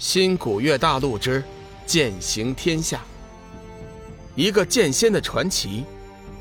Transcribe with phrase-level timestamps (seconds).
[0.00, 1.44] 新古月大陆之
[1.84, 3.04] 剑行天下，
[4.34, 5.84] 一个剑仙的传奇，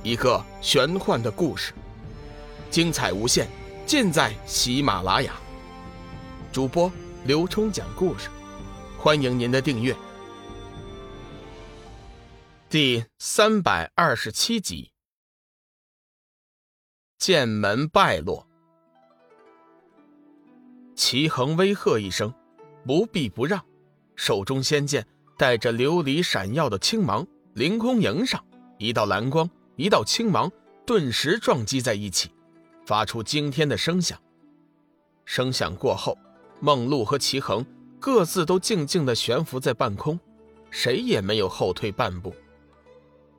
[0.01, 1.73] 一个玄幻的故事，
[2.71, 3.49] 精彩无限，
[3.85, 5.33] 尽在喜马拉雅。
[6.53, 6.89] 主播
[7.25, 8.29] 刘冲讲故事，
[8.97, 9.93] 欢迎您的订阅。
[12.69, 14.93] 第三百二十七集，
[17.17, 18.47] 剑门败落。
[20.95, 22.33] 齐恒威喝一声。
[22.89, 23.63] 不避不让，
[24.15, 25.05] 手中仙剑
[25.37, 28.43] 带着琉璃闪耀的青芒凌空迎上，
[28.79, 30.51] 一道蓝光，一道青芒，
[30.87, 32.31] 顿时撞击在一起，
[32.87, 34.19] 发出惊天的声响。
[35.23, 36.17] 声响过后，
[36.61, 37.63] 梦露和齐恒
[37.99, 40.19] 各自都静静地悬浮在半空，
[40.71, 42.33] 谁也没有后退半步。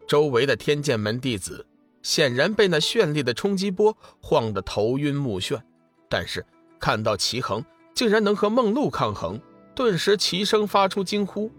[0.06, 1.66] 周围的天剑门弟子
[2.02, 5.60] 显然被那绚丽的冲击波晃得头晕目眩，
[6.08, 6.46] 但是
[6.78, 7.64] 看到齐恒。
[7.94, 9.40] 竟然能和梦露抗衡，
[9.74, 11.50] 顿时齐声发出惊呼。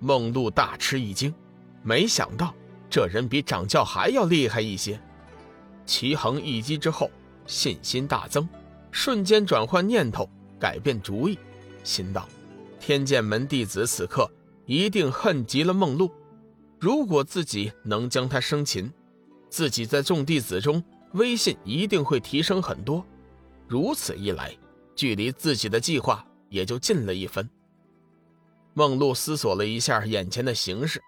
[0.00, 1.32] 梦露大吃一惊，
[1.82, 2.54] 没想到
[2.90, 5.00] 这人比掌教还要厉害一些。
[5.86, 7.10] 齐恒一击之后，
[7.46, 8.48] 信心大增，
[8.90, 10.28] 瞬间转换念头，
[10.58, 11.38] 改变主意，
[11.82, 12.28] 心道：
[12.80, 14.30] 天剑门弟子此刻
[14.66, 16.10] 一定恨极了梦露。
[16.80, 18.92] 如果自己能将他生擒，
[19.48, 23.04] 自己在众弟子中威信一定会提升很多。
[23.68, 24.54] 如此一来。
[24.94, 27.48] 距离自己的计划也就近了一分。
[28.72, 31.02] 梦露思索了一下眼前的形势，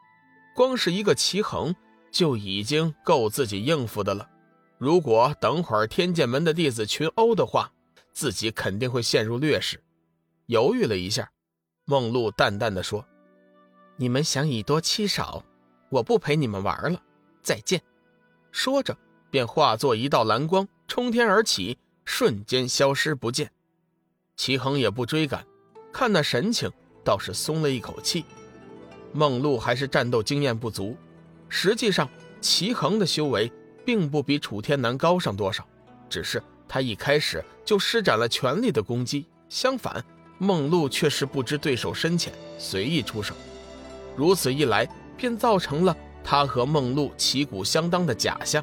[0.55, 1.75] 光是一个齐衡
[2.11, 4.29] 就已经够自己应付的了。
[4.79, 7.73] 如果等会儿天剑门的弟子群殴的话，
[8.13, 9.83] 自己肯定会陷入劣势。
[10.47, 11.31] 犹豫了一下，
[11.87, 13.05] 梦露淡淡的说
[13.97, 15.45] ：“你们想以多欺少，
[15.89, 17.03] 我不陪你们玩了，
[17.43, 17.83] 再见。”
[18.53, 18.97] 说着，
[19.31, 23.51] 便化作一道蓝光冲天而起，瞬间消失不见。
[24.37, 25.45] 齐恒也不追赶，
[25.93, 26.71] 看那神情，
[27.03, 28.25] 倒是松了一口气。
[29.13, 30.97] 梦露还是战斗经验不足，
[31.49, 32.09] 实际上
[32.41, 33.51] 齐恒的修为
[33.85, 35.67] 并不比楚天南高上多少，
[36.11, 39.27] 只是他一开始就施展了全力的攻击。
[39.49, 40.05] 相反，
[40.39, 43.35] 梦露却是不知对手深浅，随意出手。
[44.15, 44.87] 如此一来，
[45.17, 48.63] 便造成了他和梦露旗鼓相当的假象。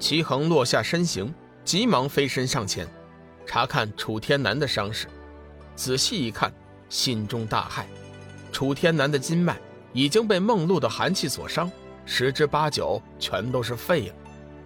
[0.00, 1.32] 齐恒落下身形，
[1.64, 2.88] 急忙飞身上前。
[3.52, 5.06] 查看楚天南的伤势，
[5.76, 6.50] 仔细一看，
[6.88, 7.84] 心中大骇。
[8.50, 9.60] 楚天南的筋脉
[9.92, 11.70] 已经被梦露的寒气所伤，
[12.06, 14.14] 十之八九全都是废了，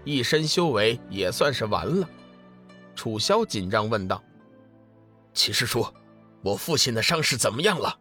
[0.05, 2.09] 一身修为也算是完了。
[2.95, 4.23] 楚萧紧张问道
[5.35, 5.85] ：“齐师叔，
[6.41, 7.99] 我父亲的伤势怎么样了？”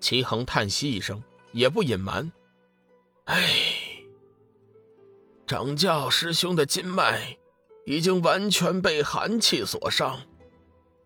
[0.00, 1.22] 齐恒叹息一声，
[1.52, 2.32] 也不隐瞒
[3.28, 3.52] ：“唉，
[5.46, 7.36] 掌教师兄的筋脉……”
[7.86, 10.18] 已经完全被寒气所伤，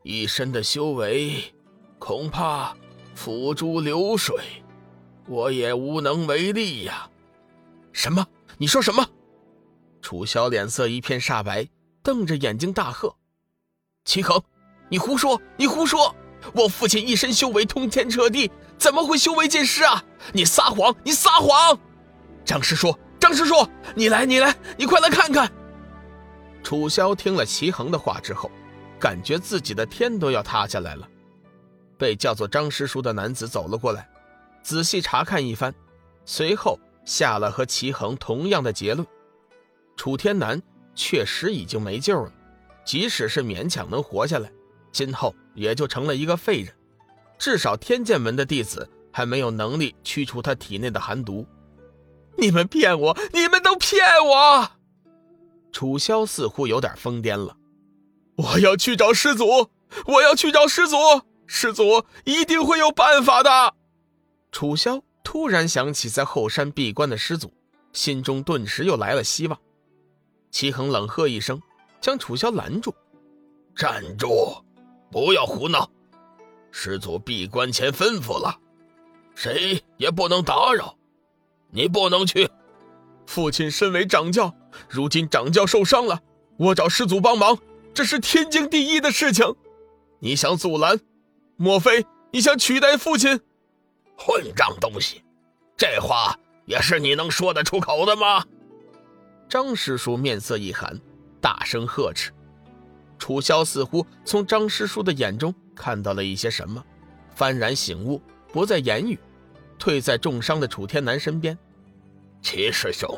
[0.03, 1.53] 一身的修为
[1.99, 2.77] 恐怕
[3.15, 4.37] 付诸流水，
[5.27, 7.11] 我也无能为力呀。
[7.93, 8.25] 什么？
[8.59, 9.05] 你说什么？
[10.01, 11.69] 楚萧脸色一片煞白，
[12.03, 13.13] 瞪着眼睛大喝
[14.07, 14.41] ：“齐恒，
[14.89, 15.41] 你胡说！
[15.57, 16.15] 你胡说！
[16.55, 20.05] 我父亲一身修为通天彻地，怎么会修为尽失啊？
[20.33, 20.95] 你撒谎！
[21.03, 21.77] 你撒谎！
[22.45, 23.55] 张师叔，张师叔，
[23.97, 25.53] 你来，你来，你快来看看！”
[26.63, 28.51] 楚萧听了齐衡的话之后，
[28.99, 31.09] 感觉自己的天都要塌下来了。
[31.97, 34.09] 被叫做张师叔的男子走了过来，
[34.63, 35.75] 仔细查看一番，
[36.25, 39.07] 随后下了和齐衡同样的结论：
[39.97, 40.63] 楚天南
[40.95, 42.33] 确实已经没救了，
[42.85, 44.53] 即使是勉强能活下来，
[44.93, 46.73] 今后也就成了一个废人。
[47.39, 51.47] 至少天剑门的弟子还没有能力驱除他体内的寒毒。
[52.37, 53.19] 你们骗我！
[53.33, 54.78] 你们都骗我！
[55.79, 57.57] 楚萧似乎有点疯癫了，
[58.35, 59.71] 我要去找师祖，
[60.07, 60.97] 我要去找师祖，
[61.47, 63.77] 师祖一定会有办法的。
[64.51, 67.55] 楚萧突然想起在后山闭关的师祖，
[67.93, 69.57] 心中顿时又来了希望。
[70.51, 71.63] 齐衡冷喝一声，
[72.01, 72.93] 将楚萧拦住
[73.77, 74.61] ：“站住，
[75.13, 75.89] 不要胡闹！
[76.73, 78.59] 师祖闭关前吩咐了，
[79.37, 80.99] 谁也不能打扰，
[81.71, 82.51] 你不能去。”
[83.29, 84.53] 父亲身为掌教，
[84.89, 86.21] 如今掌教受伤了，
[86.59, 87.59] 我找师祖帮忙，
[87.95, 89.55] 这是天经地义的事情。
[90.21, 91.01] 你想阻拦？
[91.57, 93.41] 莫非你想取代父亲？
[94.17, 95.23] 混账东西，
[95.77, 98.45] 这话也是你能说得出口的吗？
[99.49, 101.01] 张师叔面色一寒，
[101.41, 102.33] 大声呵斥。
[103.19, 106.85] 楚萧似乎从张师叔的眼中看到了一些什么，
[107.37, 108.21] 幡然醒悟，
[108.53, 109.19] 不再言语，
[109.79, 111.57] 退在重伤的楚天南身边。
[112.43, 113.09] 齐师兄，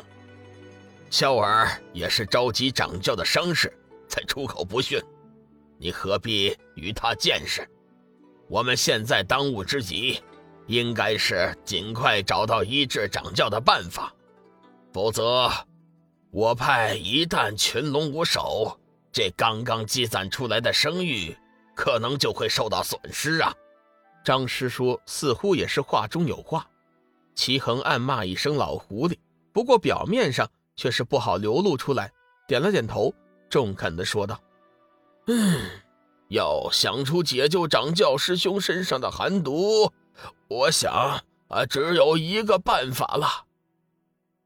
[1.11, 3.71] 萧儿也是着急掌教的伤势
[4.07, 4.97] 才出口不逊，
[5.77, 7.69] 你何必与他见识？
[8.47, 10.21] 我们现在当务之急，
[10.67, 14.13] 应该是尽快找到医治掌教的办法，
[14.93, 15.51] 否则，
[16.31, 18.79] 我派一旦群龙无首，
[19.11, 21.35] 这刚刚积攒出来的声誉，
[21.75, 23.53] 可能就会受到损失啊！
[24.23, 26.65] 张师叔似乎也是话中有话，
[27.35, 29.17] 齐恒暗骂一声“老狐狸”，
[29.51, 30.49] 不过表面上
[30.81, 32.11] 却是不好流露出来，
[32.47, 33.13] 点了点头，
[33.51, 34.41] 中肯的说道
[35.29, 35.69] ：“嗯，
[36.29, 39.91] 要想出解救掌教师兄身上的寒毒，
[40.47, 43.27] 我想啊，只有一个办法了。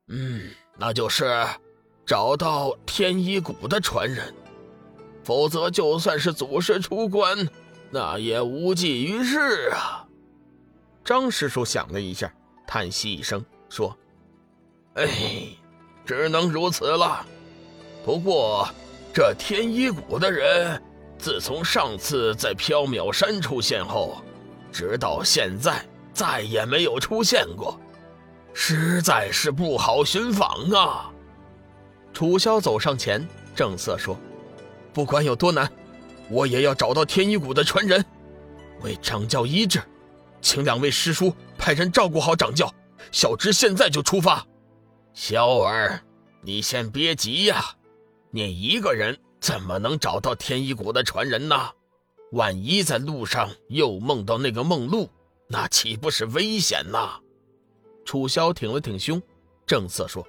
[0.09, 1.47] 嗯，那就是。”
[2.05, 4.31] 找到天一谷的传人，
[5.23, 7.49] 否则就算是祖师出关，
[7.89, 10.05] 那也无济于事啊。
[11.03, 12.31] 张师叔想了一下，
[12.67, 13.97] 叹息一声说
[14.93, 15.07] ：“哎，
[16.05, 17.25] 只能如此了。
[18.03, 18.69] 不过，
[19.13, 20.81] 这天一谷的人，
[21.17, 24.21] 自从上次在缥缈山出现后，
[24.71, 27.79] 直到现在再也没有出现过，
[28.53, 31.11] 实在是不好寻访啊。”
[32.13, 34.15] 楚萧走上前，正色说
[34.93, 35.69] ：“不管有多难，
[36.29, 38.05] 我也要找到天一谷的传人，
[38.81, 39.81] 为掌教医治。
[40.41, 42.71] 请两位师叔派人照顾好掌教，
[43.11, 44.45] 小侄现在就出发。”
[45.17, 46.01] 萧儿，
[46.41, 47.63] 你先别急呀，
[48.31, 51.55] 你一个人怎么能找到天一谷的传人呢？
[52.33, 55.09] 万一在路上又梦到那个梦露，
[55.47, 57.17] 那岂不是危险呐？
[58.03, 59.21] 楚萧挺了挺胸，
[59.65, 60.27] 正色说。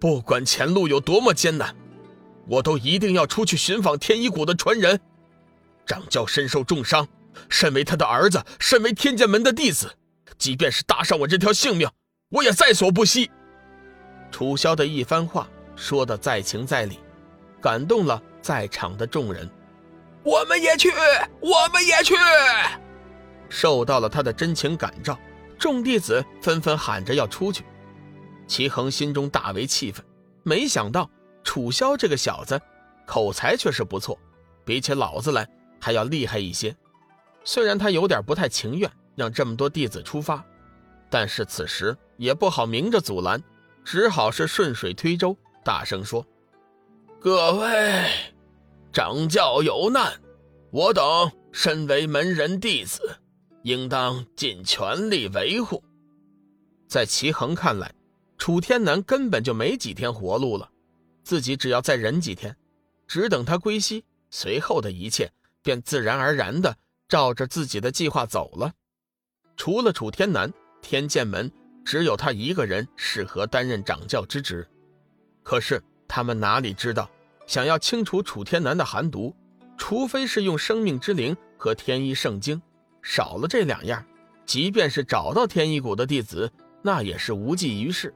[0.00, 1.74] 不管前路有多么艰难，
[2.48, 5.00] 我都一定要出去寻访天一谷的传人。
[5.86, 7.06] 掌教身受重伤，
[7.48, 9.96] 身为他的儿子，身为天剑门的弟子，
[10.36, 11.88] 即便是搭上我这条性命，
[12.30, 13.30] 我也在所不惜。
[14.30, 16.98] 楚萧的一番话说的在情在理，
[17.60, 19.48] 感动了在场的众人。
[20.22, 20.90] 我们也去，
[21.40, 22.14] 我们也去。
[23.48, 25.18] 受到了他的真情感召，
[25.58, 27.64] 众弟子纷纷喊着要出去。
[28.46, 30.04] 齐恒心中大为气愤，
[30.42, 31.08] 没想到
[31.42, 32.60] 楚萧这个小子
[33.06, 34.18] 口才却是不错，
[34.64, 35.48] 比起老子来
[35.80, 36.76] 还要厉害一些。
[37.44, 40.44] 虽然他有点不太情愿让这么多弟子出发，
[41.08, 43.42] 但是此时也不好明着阻拦，
[43.90, 46.22] 只好是顺水推舟，大声说
[47.18, 48.04] ：“各位，
[48.92, 50.12] 掌教有难，
[50.70, 51.02] 我等
[51.52, 53.00] 身为门人弟子，
[53.62, 55.82] 应当尽全力维护。”
[56.86, 57.90] 在齐恒看来。
[58.36, 60.70] 楚天南根本就没几天活路了，
[61.24, 62.54] 自己只要再忍几天，
[63.06, 65.32] 只等他归西，随后的一切
[65.62, 66.76] 便自然而然的
[67.08, 68.70] 照着自己的计划走了。
[69.56, 70.52] 除了楚天南，
[70.82, 71.50] 天剑门
[71.88, 74.68] 只有他一个人适合担任掌教之职。
[75.42, 77.10] 可是他们哪里知道，
[77.46, 79.34] 想要清除楚天南的寒毒，
[79.78, 82.60] 除非是用生命之灵和天一圣经，
[83.00, 84.04] 少了这两样，
[84.44, 86.52] 即便是找到天一谷的弟子，
[86.82, 88.12] 那也是无济于事。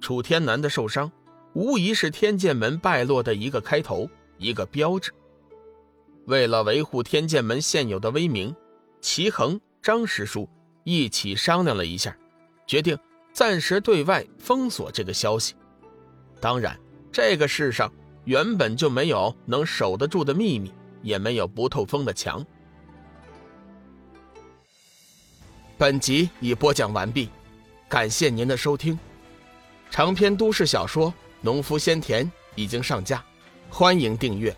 [0.00, 1.12] 楚天南的受伤，
[1.52, 5.12] 无疑是天剑门败落的一个开头，一个标志。
[6.26, 8.52] 为了维护天剑门现有的威名，
[9.00, 10.48] 齐恒、张师叔
[10.82, 12.16] 一起商量了一下，
[12.70, 12.96] 决定
[13.32, 15.56] 暂时对外封锁这个消息。
[16.40, 16.78] 当然，
[17.10, 17.92] 这个世上
[18.26, 20.72] 原本就没有能守得住的秘密，
[21.02, 22.46] 也没有不透风的墙。
[25.76, 27.28] 本集已播讲完毕，
[27.88, 28.96] 感谢您的收听。
[29.90, 31.10] 长篇都市小说
[31.40, 32.24] 《农夫先田》
[32.54, 33.20] 已经上架，
[33.68, 34.56] 欢迎订阅。